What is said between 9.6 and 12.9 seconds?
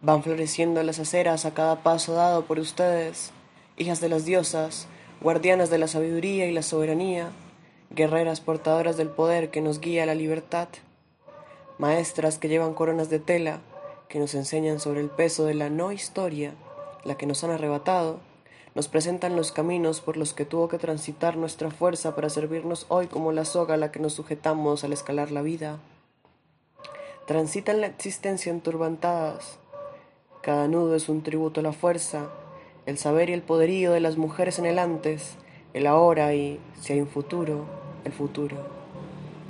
nos guía a la libertad, maestras que llevan